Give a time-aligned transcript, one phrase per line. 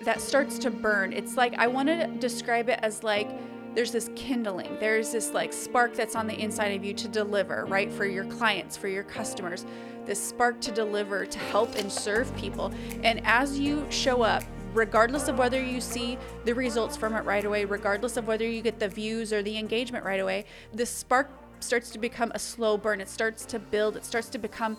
[0.00, 1.12] that starts to burn.
[1.12, 3.28] It's like I want to describe it as like
[3.74, 7.66] there's this kindling, there's this like spark that's on the inside of you to deliver,
[7.66, 7.92] right?
[7.92, 9.64] For your clients, for your customers,
[10.06, 12.72] this spark to deliver, to help and serve people.
[13.04, 14.42] And as you show up,
[14.72, 18.62] regardless of whether you see the results from it right away, regardless of whether you
[18.62, 21.28] get the views or the engagement right away, the spark
[21.60, 23.00] starts to become a slow burn.
[23.00, 24.78] It starts to build, it starts to become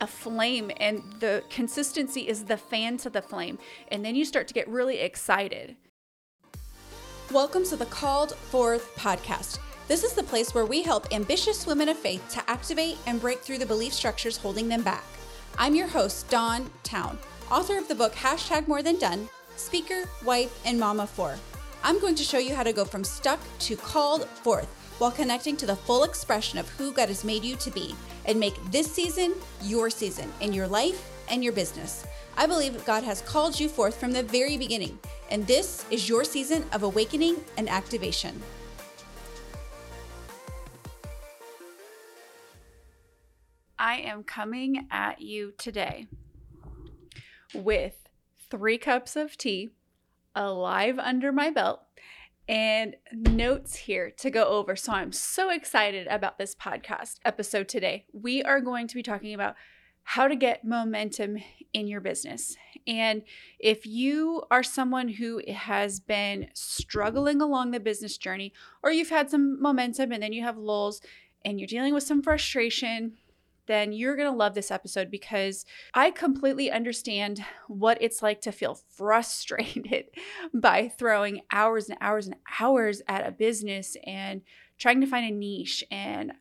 [0.00, 3.58] a flame, and the consistency is the fan to the flame.
[3.88, 5.76] And then you start to get really excited.
[7.32, 9.58] Welcome to the Called Forth podcast.
[9.88, 13.40] This is the place where we help ambitious women of faith to activate and break
[13.40, 15.04] through the belief structures holding them back.
[15.56, 17.18] I'm your host, Dawn Towne,
[17.50, 21.36] author of the book Hashtag More Than Done, speaker, wife, and mama for.
[21.82, 24.68] I'm going to show you how to go from stuck to called forth
[24.98, 27.94] while connecting to the full expression of who God has made you to be
[28.26, 32.06] and make this season your season in your life and your business.
[32.36, 34.98] I believe God has called you forth from the very beginning,
[35.30, 38.42] and this is your season of awakening and activation.
[43.78, 46.08] I am coming at you today
[47.54, 48.08] with
[48.50, 49.70] three cups of tea,
[50.34, 51.85] alive under my belt,
[52.48, 54.76] and notes here to go over.
[54.76, 58.06] So I'm so excited about this podcast episode today.
[58.12, 59.56] We are going to be talking about
[60.04, 61.38] how to get momentum
[61.72, 62.56] in your business.
[62.86, 63.22] And
[63.58, 68.52] if you are someone who has been struggling along the business journey,
[68.84, 71.00] or you've had some momentum and then you have lulls
[71.44, 73.14] and you're dealing with some frustration,
[73.66, 75.64] then you're going to love this episode because
[75.94, 80.06] I completely understand what it's like to feel frustrated
[80.54, 84.42] by throwing hours and hours and hours at a business and
[84.78, 86.32] trying to find a niche and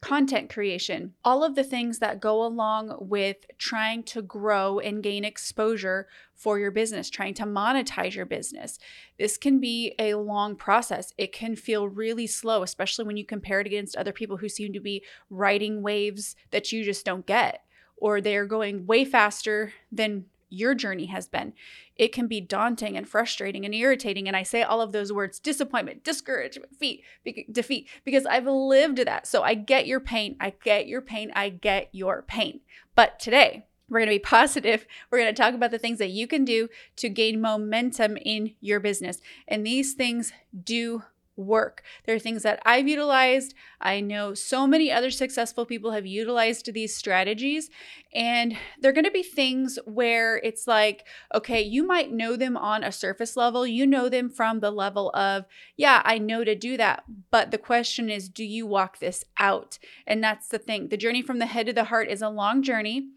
[0.00, 5.24] content creation, all of the things that go along with trying to grow and gain
[5.24, 8.78] exposure for your business, trying to monetize your business.
[9.18, 11.12] This can be a long process.
[11.18, 14.72] It can feel really slow, especially when you compare it against other people who seem
[14.72, 17.64] to be riding waves that you just don't get,
[17.96, 21.52] or they're going way faster than your journey has been.
[21.96, 24.28] It can be daunting and frustrating and irritating.
[24.28, 27.02] And I say all of those words disappointment, discouragement, defeat,
[27.50, 29.26] defeat, because I've lived that.
[29.26, 30.36] So I get your pain.
[30.40, 31.32] I get your pain.
[31.34, 32.60] I get your pain.
[32.94, 34.86] But today, we're going to be positive.
[35.10, 38.54] We're going to talk about the things that you can do to gain momentum in
[38.60, 39.20] your business.
[39.46, 40.32] And these things
[40.64, 41.02] do
[41.38, 41.82] work.
[42.04, 43.54] There are things that I've utilized.
[43.80, 47.70] I know so many other successful people have utilized these strategies.
[48.12, 52.82] And they're going to be things where it's like, okay, you might know them on
[52.82, 53.66] a surface level.
[53.66, 57.04] You know them from the level of, yeah, I know to do that.
[57.30, 59.78] But the question is, do you walk this out?
[60.06, 60.88] And that's the thing.
[60.88, 63.10] The journey from the head to the heart is a long journey.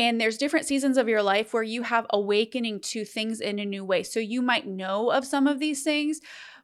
[0.00, 3.64] And there's different seasons of your life where you have awakening to things in a
[3.64, 4.04] new way.
[4.04, 6.20] So you might know of some of these things,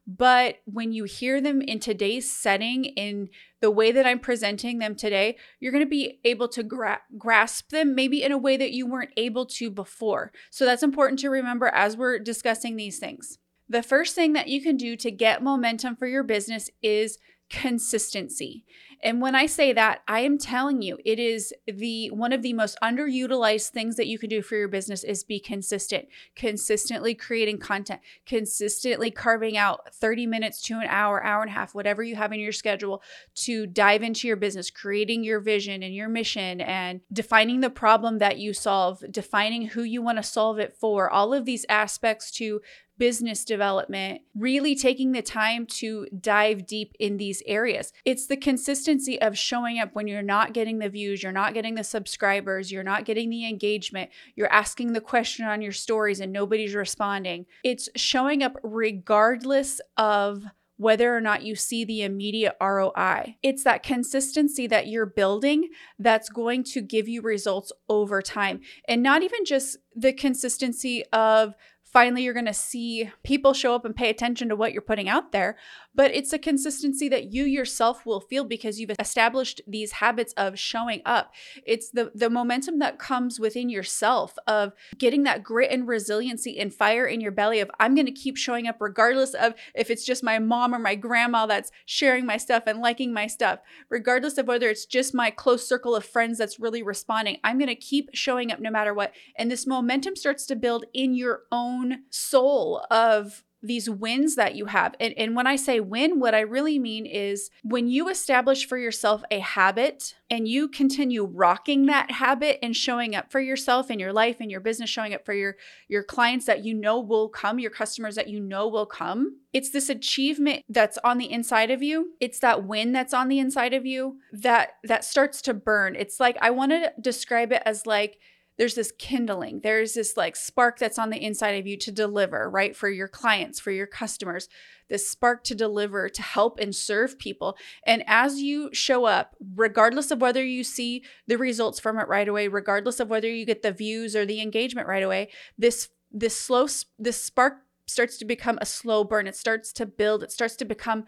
[0.07, 4.95] but when you hear them in today's setting, in the way that I'm presenting them
[4.95, 8.73] today, you're going to be able to gra- grasp them maybe in a way that
[8.73, 10.33] you weren't able to before.
[10.51, 13.39] So that's important to remember as we're discussing these things.
[13.69, 18.65] The first thing that you can do to get momentum for your business is consistency.
[19.05, 22.55] And when I say that, I am telling you, it is the one of the
[22.55, 27.59] most underutilized things that you can do for your business is be consistent, consistently creating
[27.59, 32.17] content, consistently carving out 30 minutes to an hour, hour and a half, whatever you
[32.17, 33.03] have in your schedule
[33.35, 38.19] to dive into your business, creating your vision and your mission and defining the problem
[38.21, 42.31] that you solve, defining who you want to solve it for, all of these aspects
[42.31, 42.63] to
[42.99, 47.93] business development, really taking the time to dive deep in these areas.
[48.05, 51.75] It's the consistency of showing up when you're not getting the views, you're not getting
[51.75, 56.33] the subscribers, you're not getting the engagement, you're asking the question on your stories and
[56.33, 57.47] nobody's responding.
[57.65, 60.45] It's showing up regardless of
[60.77, 63.37] whether or not you see the immediate ROI.
[63.43, 65.69] It's that consistency that you're building
[65.99, 68.61] that's going to give you results over time.
[68.89, 71.55] And not even just the consistency of
[71.95, 75.09] finally you're going to see people show up and pay attention to what you're putting
[75.09, 75.57] out there.
[75.95, 80.59] But it's a consistency that you yourself will feel because you've established these habits of
[80.59, 81.33] showing up.
[81.65, 86.75] It's the the momentum that comes within yourself of getting that grit and resiliency and
[86.75, 90.05] fire in your belly of I'm going to keep showing up regardless of if it's
[90.05, 94.37] just my mom or my grandma that's sharing my stuff and liking my stuff, regardless
[94.37, 97.39] of whether it's just my close circle of friends that's really responding.
[97.45, 99.13] I'm going to keep showing up no matter what.
[99.37, 104.67] And this momentum starts to build in your own soul of these wins that you
[104.67, 104.95] have.
[105.01, 108.77] And, and when I say win, what I really mean is when you establish for
[108.77, 113.99] yourself a habit and you continue rocking that habit and showing up for yourself in
[113.99, 115.57] your life and your business, showing up for your,
[115.89, 119.39] your clients that you know will come, your customers that you know will come.
[119.55, 122.11] It's this achievement that's on the inside of you.
[122.21, 125.97] It's that win that's on the inside of you that that starts to burn.
[125.97, 128.19] It's like I want to describe it as like
[128.57, 129.61] there's this kindling.
[129.63, 133.09] There's this like spark that's on the inside of you to deliver right for your
[133.09, 134.49] clients for your customers.
[134.89, 137.57] This spark to deliver to help and serve people.
[137.87, 142.29] And as you show up regardless of whether you see the results from it right
[142.29, 146.37] away regardless of whether you get the views or the engagement right away this this
[146.37, 146.67] slow
[146.99, 149.27] this spark starts to become a slow burn.
[149.27, 150.23] It starts to build.
[150.23, 151.05] It starts to become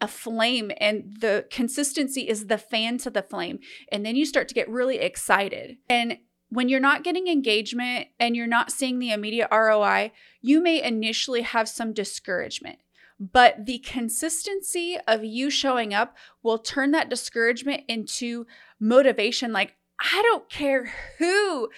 [0.00, 3.58] a flame and the consistency is the fan to the flame.
[3.90, 5.78] And then you start to get really excited.
[5.88, 6.18] And
[6.54, 11.42] when you're not getting engagement and you're not seeing the immediate ROI, you may initially
[11.42, 12.78] have some discouragement.
[13.18, 18.46] But the consistency of you showing up will turn that discouragement into
[18.78, 19.52] motivation.
[19.52, 21.70] Like, I don't care who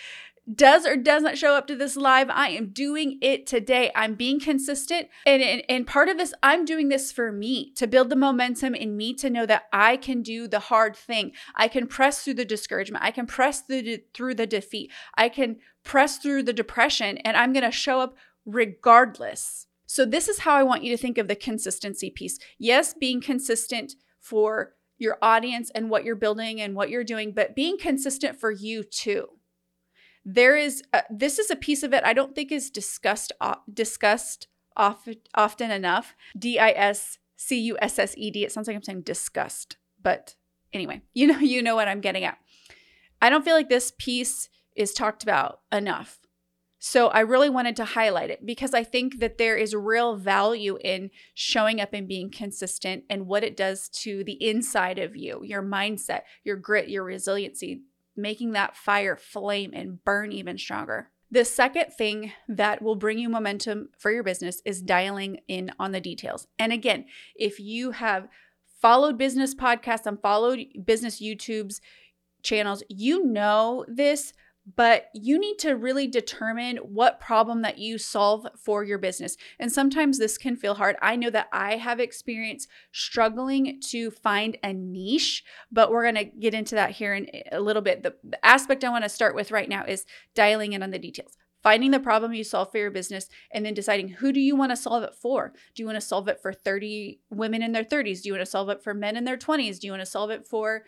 [0.53, 3.91] does or does not show up to this live, I am doing it today.
[3.95, 5.09] I'm being consistent.
[5.25, 8.75] And, and, and part of this, I'm doing this for me to build the momentum
[8.75, 11.33] in me to know that I can do the hard thing.
[11.57, 13.05] I can press through the discouragement.
[13.05, 14.93] I can press through the, through the defeat.
[15.17, 19.67] I can press through the depression and I'm going to show up regardless.
[19.89, 22.39] So, this is how I want you to think of the consistency piece.
[22.59, 27.55] Yes, being consistent for your audience and what you're building and what you're doing, but
[27.55, 29.29] being consistent for you too
[30.29, 33.33] there is a, this is a piece of it I don't think is discussed
[33.73, 36.15] discussed off, often enough.
[36.37, 38.45] D I S C U S S E D.
[38.45, 40.35] It sounds like I'm saying disgust, but
[40.73, 42.39] anyway, you know you know what I'm getting at.
[43.23, 46.19] I don't feel like this piece is talked about enough.
[46.79, 50.79] So I really wanted to highlight it because I think that there is real value
[50.85, 55.41] in showing up and being consistent and what it does to the inside of you,
[55.43, 57.81] your mindset, your grit, your resiliency,
[58.17, 61.11] making that fire flame and burn even stronger.
[61.31, 65.93] The second thing that will bring you momentum for your business is dialing in on
[65.93, 66.47] the details.
[66.59, 68.29] And again, if you have
[68.81, 71.81] followed business podcasts and followed business YouTube's
[72.43, 74.33] channels, you know this,
[74.75, 79.37] but you need to really determine what problem that you solve for your business.
[79.61, 80.97] And sometimes this can feel hard.
[81.01, 86.25] I know that I have experience struggling to find a niche, but we're going to
[86.25, 88.03] get into that here in a little bit.
[88.03, 90.05] The, the aspect I want to start with right now is
[90.35, 93.75] dialing in on the details finding the problem you solve for your business and then
[93.75, 96.41] deciding who do you want to solve it for do you want to solve it
[96.41, 99.25] for 30 women in their 30s do you want to solve it for men in
[99.25, 100.85] their 20s do you want to solve it for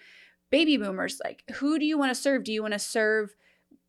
[0.50, 3.34] baby boomers like who do you want to serve do you want to serve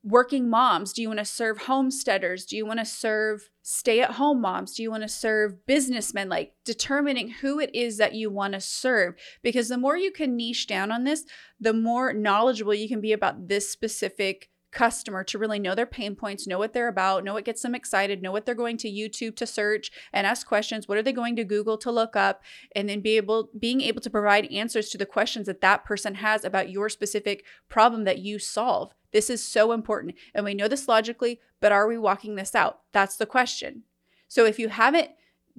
[0.10, 0.92] working moms?
[0.92, 2.46] Do you want to serve homesteaders?
[2.46, 4.74] Do you want to serve stay at home moms?
[4.74, 6.28] Do you want to serve businessmen?
[6.28, 9.16] Like determining who it is that you want to serve.
[9.44, 11.26] Because the more you can niche down on this,
[11.60, 16.16] the more knowledgeable you can be about this specific customer to really know their pain
[16.16, 18.92] points, know what they're about, know what gets them excited, know what they're going to
[18.92, 22.42] YouTube to search and ask questions, what are they going to Google to look up,
[22.76, 26.16] and then be able being able to provide answers to the questions that that person
[26.16, 28.94] has about your specific problem that you solve.
[29.12, 30.16] This is so important.
[30.34, 32.82] And we know this logically, but are we walking this out?
[32.92, 33.84] That's the question.
[34.28, 35.10] So if you haven't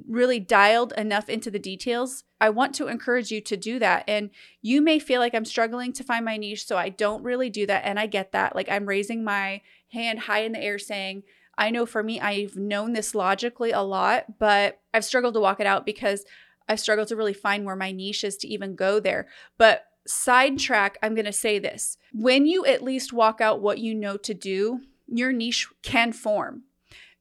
[0.08, 4.04] really dialed enough into the details, I want to encourage you to do that.
[4.08, 4.30] And
[4.62, 7.66] you may feel like I'm struggling to find my niche, so I don't really do
[7.66, 7.84] that.
[7.84, 8.54] And I get that.
[8.54, 9.60] Like I'm raising my
[9.92, 11.24] hand high in the air saying,
[11.58, 15.60] I know for me, I've known this logically a lot, but I've struggled to walk
[15.60, 16.24] it out because
[16.68, 19.28] I've struggled to really find where my niche is to even go there.
[19.58, 21.98] But sidetrack, I'm going to say this.
[22.12, 26.62] When you at least walk out what you know to do, your niche can form.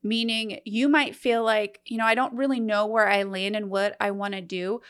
[0.01, 3.69] Meaning, you might feel like, you know, I don't really know where I land and
[3.69, 4.81] what I want to do.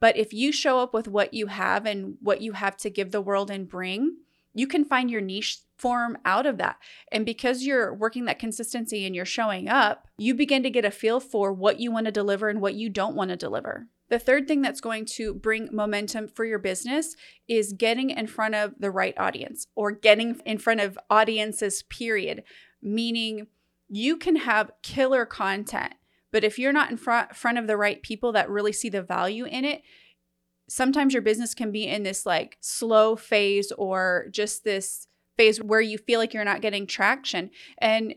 [0.00, 3.10] But if you show up with what you have and what you have to give
[3.10, 4.16] the world and bring,
[4.54, 6.76] you can find your niche form out of that.
[7.12, 10.90] And because you're working that consistency and you're showing up, you begin to get a
[10.90, 13.86] feel for what you want to deliver and what you don't want to deliver.
[14.08, 17.14] The third thing that's going to bring momentum for your business
[17.46, 22.42] is getting in front of the right audience or getting in front of audiences, period.
[22.80, 23.48] Meaning,
[23.88, 25.94] you can have killer content,
[26.30, 29.02] but if you're not in front, front of the right people that really see the
[29.02, 29.82] value in it,
[30.68, 35.80] sometimes your business can be in this like slow phase or just this phase where
[35.80, 37.50] you feel like you're not getting traction.
[37.78, 38.14] And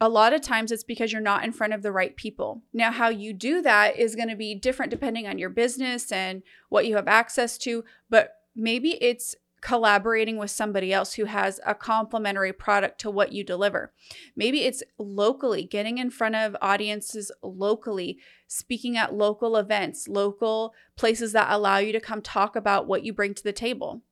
[0.00, 2.62] a lot of times it's because you're not in front of the right people.
[2.72, 6.42] Now, how you do that is going to be different depending on your business and
[6.68, 11.74] what you have access to, but maybe it's collaborating with somebody else who has a
[11.74, 13.92] complementary product to what you deliver.
[14.36, 21.32] Maybe it's locally, getting in front of audiences locally, speaking at local events, local places
[21.32, 24.02] that allow you to come talk about what you bring to the table.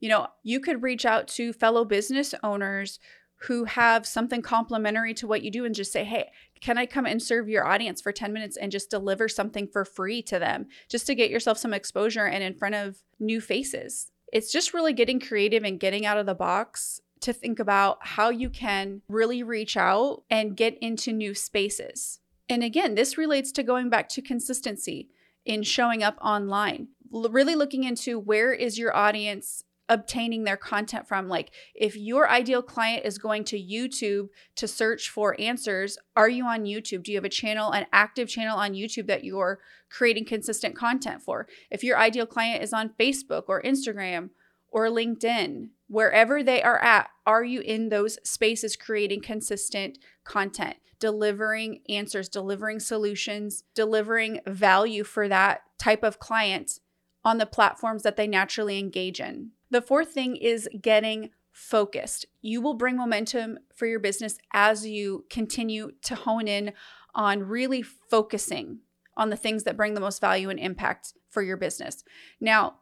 [0.00, 2.98] You know, you could reach out to fellow business owners
[3.42, 6.30] who have something complementary to what you do and just say, hey,
[6.60, 9.84] can I come and serve your audience for 10 minutes and just deliver something for
[9.84, 14.10] free to them just to get yourself some exposure and in front of new faces?
[14.32, 18.30] It's just really getting creative and getting out of the box to think about how
[18.30, 22.20] you can really reach out and get into new spaces.
[22.48, 25.10] And again, this relates to going back to consistency
[25.44, 26.88] in showing up online.
[27.10, 31.28] Really looking into where is your audience obtaining their content from.
[31.28, 36.44] Like, if your ideal client is going to YouTube to search for answers, are you
[36.44, 37.02] on YouTube?
[37.02, 41.22] Do you have a channel, an active channel on YouTube that you're creating consistent content
[41.22, 41.46] for?
[41.70, 44.30] If your ideal client is on Facebook or Instagram
[44.70, 51.80] or LinkedIn, wherever they are at, are you in those spaces creating consistent content, delivering
[51.88, 56.80] answers, delivering solutions, delivering value for that type of client
[57.24, 59.52] on the platforms that they naturally engage in?
[59.70, 62.26] The fourth thing is getting focused.
[62.40, 66.72] You will bring momentum for your business as you continue to hone in
[67.14, 68.78] on really focusing
[69.16, 72.04] on the things that bring the most value and impact for your business.
[72.40, 72.76] Now,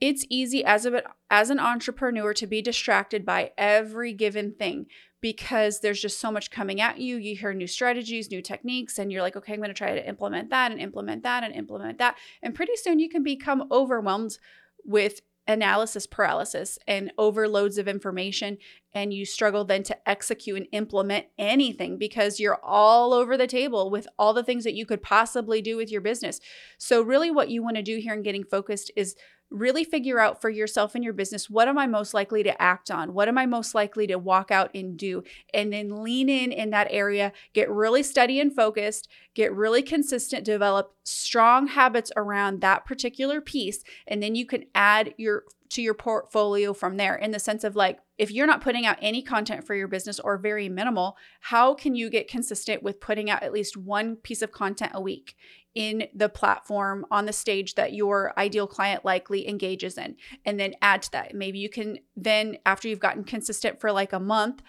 [0.00, 4.86] it's easy as a as an entrepreneur to be distracted by every given thing
[5.20, 7.16] because there's just so much coming at you.
[7.16, 10.08] You hear new strategies, new techniques, and you're like, okay, I'm going to try to
[10.08, 12.16] implement that and implement that and implement that.
[12.42, 14.38] And pretty soon you can become overwhelmed
[14.84, 18.58] with analysis paralysis and overloads of information
[18.94, 23.90] and you struggle then to execute and implement anything because you're all over the table
[23.90, 26.38] with all the things that you could possibly do with your business.
[26.76, 29.16] So really what you want to do here in getting focused is
[29.50, 32.90] really figure out for yourself and your business what am I most likely to act
[32.90, 33.14] on?
[33.14, 35.22] What am I most likely to walk out and do?
[35.54, 40.44] And then lean in in that area, get really steady and focused, get really consistent,
[40.44, 45.94] develop strong habits around that particular piece, and then you can add your to your
[45.94, 49.66] portfolio from there in the sense of like if you're not putting out any content
[49.66, 53.52] for your business or very minimal, how can you get consistent with putting out at
[53.52, 55.36] least one piece of content a week?
[55.78, 60.74] In the platform on the stage that your ideal client likely engages in and then
[60.82, 64.60] add to that maybe you can then after you've gotten consistent for like a month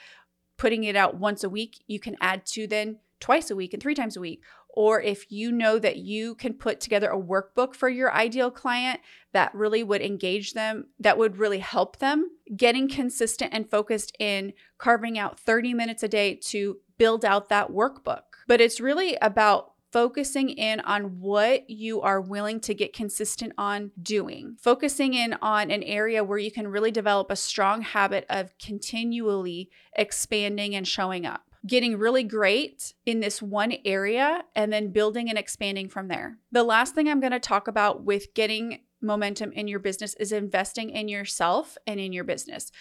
[0.56, 3.82] putting it out once a week you can add to then twice a week and
[3.82, 7.74] three times a week or if you know that you can put together a workbook
[7.74, 9.00] for your ideal client
[9.34, 14.54] that really would engage them, that would really help them, getting consistent and focused in
[14.78, 18.22] carving out 30 minutes a day to build out that workbook.
[18.48, 23.92] But it's really about focusing in on what you are willing to get consistent on
[24.02, 28.58] doing, focusing in on an area where you can really develop a strong habit of
[28.58, 31.42] continually expanding and showing up.
[31.68, 36.38] Getting really great in this one area and then building and expanding from there.
[36.52, 40.32] The last thing I'm going to talk about with getting momentum in your business is
[40.32, 42.72] investing in yourself and in your business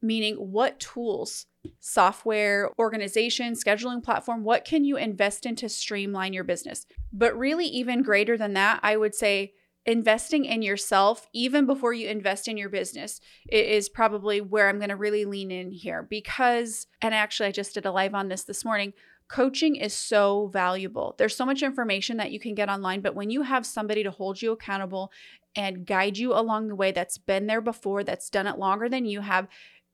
[0.00, 1.46] meaning what tools,
[1.80, 6.86] software, organization, scheduling platform, what can you invest in to streamline your business?
[7.12, 9.54] But really, even greater than that, I would say
[9.86, 14.90] investing in yourself, even before you invest in your business, is probably where I'm going
[14.90, 18.44] to really lean in here because, and actually, I just did a live on this
[18.44, 18.92] this morning.
[19.28, 21.14] Coaching is so valuable.
[21.18, 24.10] There's so much information that you can get online, but when you have somebody to
[24.10, 25.12] hold you accountable
[25.54, 29.04] and guide you along the way that's been there before, that's done it longer than
[29.04, 29.48] you have,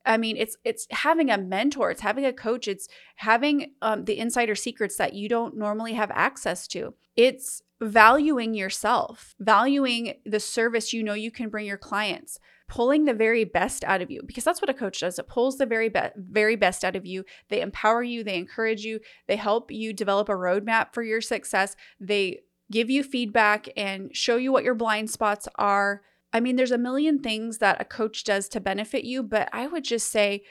[0.07, 4.19] I mean, it's it's having a mentor, it's having a coach, it's having um, the
[4.19, 6.95] insider secrets that you don't normally have access to.
[7.17, 13.15] It's valuing yourself, valuing the service you know you can bring your clients, pulling the
[13.15, 15.19] very best out of you because that's what a coach does.
[15.19, 17.25] It pulls the very best very best out of you.
[17.49, 21.77] They empower you, they encourage you, they help you develop a roadmap for your success.
[21.99, 26.03] They give you feedback and show you what your blind spots are
[26.35, 29.69] I mean, there's a million things that a coach does to benefit you, but I
[29.69, 30.43] would just say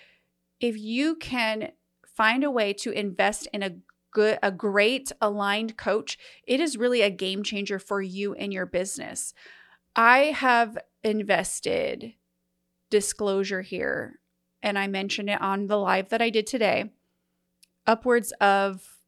[0.62, 1.74] if you can
[2.08, 3.76] find a way to invest in a
[4.12, 8.66] good a great aligned coach, it is really a game changer for you and your
[8.66, 9.34] business.
[9.96, 12.14] I have invested
[12.90, 14.20] disclosure here
[14.62, 16.92] and I mentioned it on the live that I did today.
[17.86, 19.00] Upwards of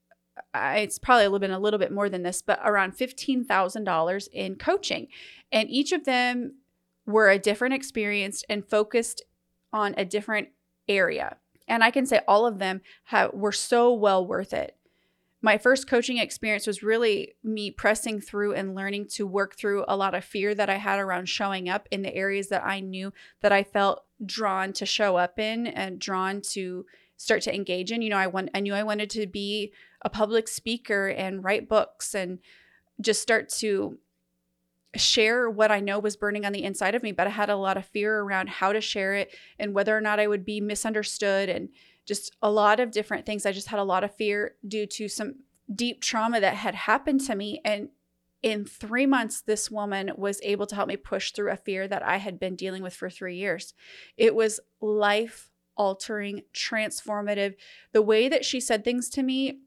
[0.53, 4.55] it's probably a little bit a little bit more than this, but around $15,000 in
[4.55, 5.08] coaching.
[5.51, 6.55] And each of them
[7.06, 9.24] were a different experience and focused
[9.72, 10.50] on a different
[10.88, 11.38] area.
[11.68, 14.76] And I can say all of them have, were so well worth it.
[15.46, 19.96] my first coaching experience was really me pressing through and learning to work through a
[19.96, 23.14] lot of fear that I had around showing up in the areas that I knew
[23.42, 28.02] that I felt drawn to show up in and drawn to start to engage in.
[28.02, 29.72] You know, I want I knew I wanted to be
[30.02, 32.40] a public speaker and write books and
[33.00, 34.00] just start to
[34.96, 37.56] share what I know was burning on the inside of me, but I had a
[37.56, 40.62] lot of fear around how to share it and whether or not I would be
[40.62, 41.70] misunderstood and
[42.06, 43.46] just a lot of different things.
[43.46, 45.36] I just had a lot of fear due to some
[45.74, 47.62] deep trauma that had happened to me.
[47.66, 47.90] And
[48.44, 52.04] in three months, this woman was able to help me push through a fear that
[52.04, 53.74] I had been dealing with for three years.
[54.18, 57.56] It was life altering, transformative.
[57.92, 59.60] The way that she said things to me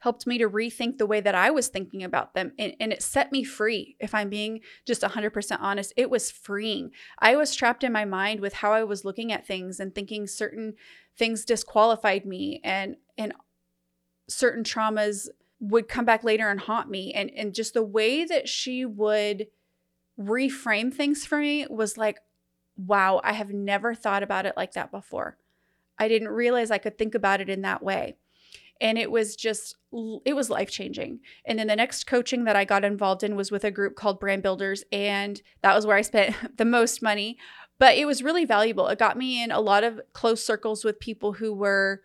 [0.00, 2.52] helped me to rethink the way that I was thinking about them.
[2.58, 3.96] And, and, it set me free.
[3.98, 6.90] If I'm being just 100% honest, it was freeing.
[7.18, 10.26] I was trapped in my mind with how I was looking at things and thinking
[10.26, 10.74] certain
[11.16, 13.34] things disqualified me and, and
[14.28, 15.28] certain traumas
[15.60, 17.12] would come back later and haunt me.
[17.12, 19.48] And, and just the way that she would
[20.18, 22.20] reframe things for me was like,
[22.76, 25.36] wow, I have never thought about it like that before.
[25.98, 28.16] I didn't realize I could think about it in that way
[28.80, 29.76] and it was just
[30.24, 33.50] it was life changing and then the next coaching that i got involved in was
[33.50, 37.38] with a group called brand builders and that was where i spent the most money.
[37.78, 38.88] But it was really valuable.
[38.88, 42.02] It got me in a lot of close circles with people who were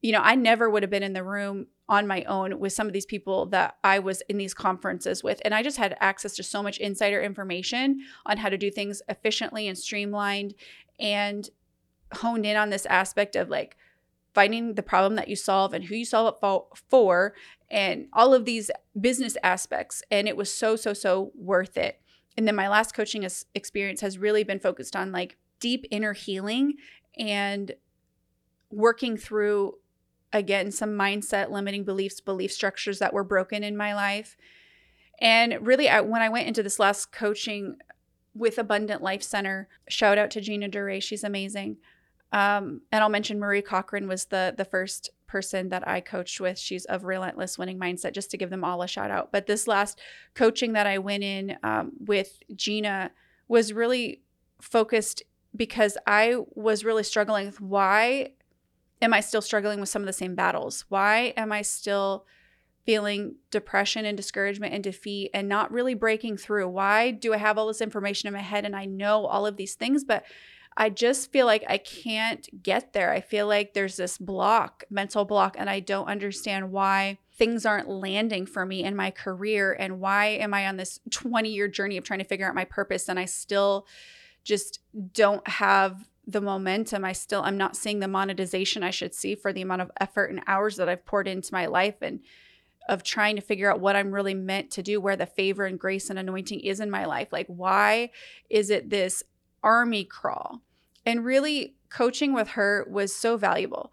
[0.00, 2.86] you know i never would have been in the room on my own with some
[2.86, 5.42] of these people that i was in these conferences with.
[5.44, 9.02] And i just had access to so much insider information on how to do things
[9.08, 10.54] efficiently and streamlined
[10.98, 11.50] and
[12.12, 13.76] honed in on this aspect of like
[14.34, 17.34] finding the problem that you solve and who you solve it for,
[17.70, 18.70] and all of these
[19.00, 20.02] business aspects.
[20.10, 22.00] And it was so, so, so worth it.
[22.36, 26.74] And then my last coaching experience has really been focused on like deep inner healing
[27.18, 27.72] and
[28.70, 29.74] working through,
[30.32, 34.36] again, some mindset limiting beliefs, belief structures that were broken in my life.
[35.20, 37.76] And really, I, when I went into this last coaching
[38.34, 41.76] with Abundant Life Center, shout out to Gina Duray, she's amazing.
[42.32, 46.58] Um, and I'll mention Marie Cochran was the the first person that I coached with.
[46.58, 49.30] She's of Relentless Winning Mindset, just to give them all a shout out.
[49.32, 50.00] But this last
[50.34, 53.12] coaching that I went in um, with Gina
[53.48, 54.22] was really
[54.60, 55.22] focused
[55.54, 58.32] because I was really struggling with why
[59.02, 60.84] am I still struggling with some of the same battles?
[60.88, 62.26] Why am I still
[62.84, 66.68] feeling depression and discouragement and defeat and not really breaking through?
[66.68, 69.56] Why do I have all this information in my head and I know all of
[69.56, 70.24] these things, but
[70.80, 73.12] I just feel like I can't get there.
[73.12, 77.90] I feel like there's this block, mental block, and I don't understand why things aren't
[77.90, 81.98] landing for me in my career and why am I on this 20 year journey
[81.98, 83.86] of trying to figure out my purpose and I still
[84.42, 84.80] just
[85.12, 87.04] don't have the momentum.
[87.04, 90.30] I still I'm not seeing the monetization I should see for the amount of effort
[90.30, 92.20] and hours that I've poured into my life and
[92.88, 95.78] of trying to figure out what I'm really meant to do, where the favor and
[95.78, 97.28] grace and anointing is in my life.
[97.32, 98.12] Like, why
[98.48, 99.22] is it this
[99.62, 100.62] army crawl.
[101.06, 103.92] And really, coaching with her was so valuable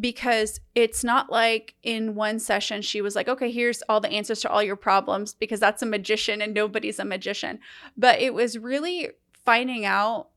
[0.00, 4.40] because it's not like in one session she was like, okay, here's all the answers
[4.40, 7.60] to all your problems because that's a magician and nobody's a magician.
[7.96, 9.10] But it was really
[9.44, 10.30] finding out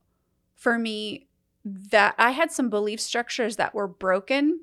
[0.55, 1.27] for me
[1.65, 4.59] that I had some belief structures that were broken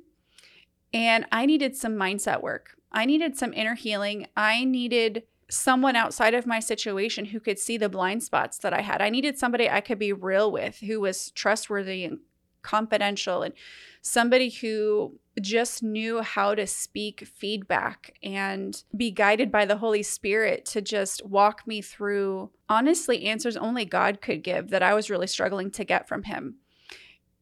[0.92, 2.76] and I needed some mindset work.
[2.92, 4.28] I needed some inner healing.
[4.36, 8.80] I needed someone outside of my situation who could see the blind spots that I
[8.80, 9.00] had.
[9.00, 12.18] I needed somebody I could be real with who was trustworthy and
[12.62, 13.54] confidential and
[14.00, 20.64] somebody who just knew how to speak feedback and be guided by the Holy Spirit
[20.64, 25.26] to just walk me through honestly answers only God could give that I was really
[25.26, 26.56] struggling to get from him.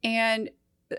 [0.03, 0.51] And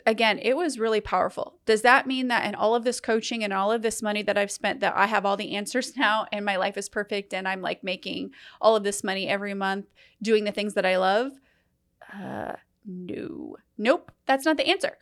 [0.06, 1.56] again, it was really powerful.
[1.66, 4.38] Does that mean that in all of this coaching and all of this money that
[4.38, 7.48] I've spent, that I have all the answers now and my life is perfect and
[7.48, 9.86] I'm like making all of this money every month
[10.22, 11.34] doing the things that I love?
[12.14, 12.54] Uh,
[12.86, 14.98] no, nope, that's not the answer.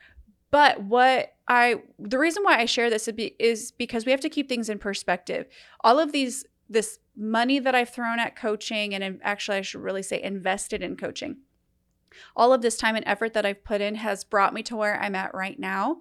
[0.51, 3.07] But what I, the reason why I share this
[3.39, 5.47] is because we have to keep things in perspective.
[5.81, 10.03] All of these, this money that I've thrown at coaching, and actually, I should really
[10.03, 11.37] say invested in coaching
[12.35, 14.99] all of this time and effort that I've put in has brought me to where
[14.99, 15.97] I'm at right now.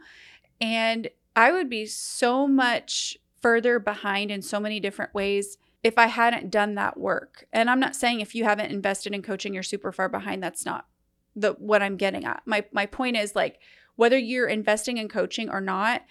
[0.60, 6.06] And I would be so much further behind in so many different ways if I
[6.06, 7.46] hadn't done that work.
[7.52, 10.42] And I'm not saying if you haven't invested in coaching, you're super far behind.
[10.42, 10.86] That's not
[11.34, 12.42] the what I'm getting at.
[12.44, 13.60] My my point is like
[13.96, 16.02] whether you're investing in coaching or not,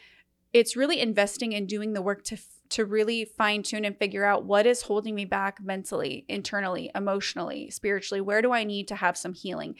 [0.53, 2.37] it's really investing in doing the work to
[2.69, 7.69] to really fine tune and figure out what is holding me back mentally, internally, emotionally,
[7.71, 8.21] spiritually.
[8.21, 9.73] Where do I need to have some healing?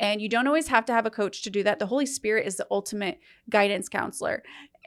[0.00, 1.78] And you don't always have to have a coach to do that.
[1.78, 4.42] The Holy Spirit is the ultimate guidance counselor.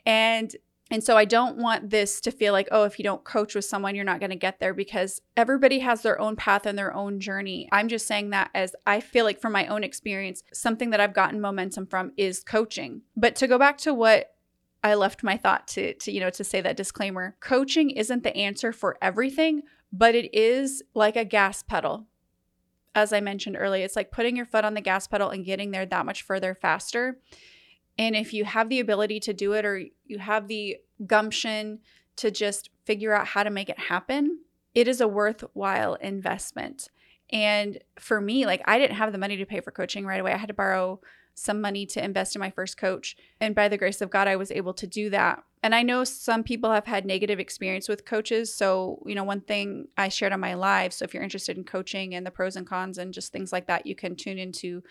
[0.06, 0.54] And
[0.92, 3.66] And so I don't want this to feel like, oh, if you don't coach with
[3.66, 6.94] someone, you're not going to get there because everybody has their own path and their
[6.94, 7.68] own journey.
[7.72, 11.16] I'm just saying that as I feel like from my own experience, something that I've
[11.16, 13.02] gotten momentum from is coaching.
[13.16, 14.35] But to go back to what
[14.86, 18.38] I left my thought to, to you know, to say that disclaimer, coaching isn't the
[18.38, 22.06] answer for everything, but it is like a gas pedal.
[22.94, 25.72] As I mentioned earlier, it's like putting your foot on the gas pedal and getting
[25.72, 27.18] there that much further faster.
[27.98, 31.80] And if you have the ability to do it or you have the gumption
[32.18, 34.42] to just figure out how to make it happen,
[34.76, 36.90] it is a worthwhile investment.
[37.32, 40.32] And for me, like I didn't have the money to pay for coaching right away.
[40.32, 41.02] I had to borrow
[41.36, 43.16] some money to invest in my first coach.
[43.40, 45.44] And by the grace of God, I was able to do that.
[45.62, 48.54] And I know some people have had negative experience with coaches.
[48.54, 50.94] So, you know, one thing I shared on my live.
[50.94, 53.68] So if you're interested in coaching and the pros and cons and just things like
[53.68, 54.82] that, you can tune into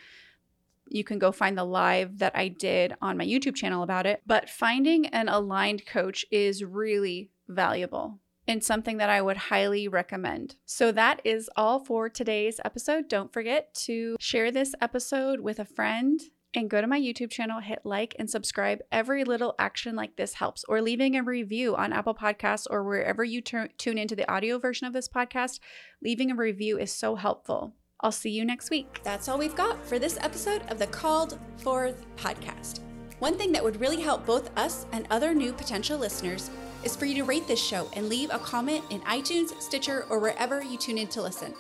[0.88, 4.20] you can go find the live that I did on my YouTube channel about it.
[4.26, 10.56] But finding an aligned coach is really valuable and something that I would highly recommend.
[10.66, 13.08] So that is all for today's episode.
[13.08, 16.20] Don't forget to share this episode with a friend
[16.54, 18.80] and go to my YouTube channel, hit like and subscribe.
[18.90, 23.24] Every little action like this helps, or leaving a review on Apple Podcasts or wherever
[23.24, 25.60] you tune into the audio version of this podcast.
[26.02, 27.74] Leaving a review is so helpful.
[28.00, 29.00] I'll see you next week.
[29.02, 32.80] That's all we've got for this episode of the Called Forth podcast.
[33.18, 36.50] One thing that would really help both us and other new potential listeners
[36.82, 40.18] is for you to rate this show and leave a comment in iTunes, Stitcher, or
[40.18, 41.54] wherever you tune in to listen.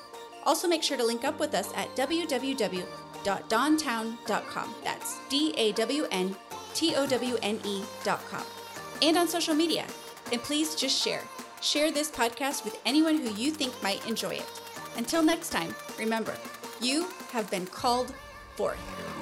[0.44, 1.88] Also, make sure to link up with us at
[3.24, 4.74] www.dawntowne.com.
[4.84, 6.36] That's D A W N
[6.74, 8.44] T O W N E.com.
[9.02, 9.86] And on social media.
[10.32, 11.22] And please just share.
[11.60, 14.60] Share this podcast with anyone who you think might enjoy it.
[14.96, 16.34] Until next time, remember,
[16.80, 18.12] you have been called
[18.56, 19.13] forth.